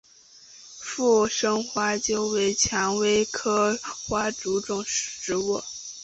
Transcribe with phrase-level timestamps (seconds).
[0.79, 5.61] 附生花楸为蔷薇科花楸属的植物。